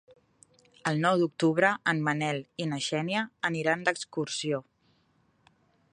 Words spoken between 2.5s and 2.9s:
i na